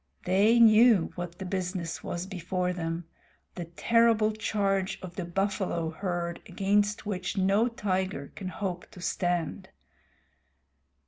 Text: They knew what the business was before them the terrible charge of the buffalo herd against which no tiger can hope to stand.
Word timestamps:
They 0.25 0.59
knew 0.59 1.11
what 1.13 1.37
the 1.37 1.45
business 1.45 2.03
was 2.03 2.25
before 2.25 2.73
them 2.73 3.05
the 3.53 3.65
terrible 3.65 4.31
charge 4.31 4.97
of 5.03 5.15
the 5.15 5.25
buffalo 5.25 5.91
herd 5.91 6.41
against 6.47 7.05
which 7.05 7.37
no 7.37 7.67
tiger 7.67 8.31
can 8.33 8.47
hope 8.47 8.89
to 8.89 8.99
stand. 8.99 9.69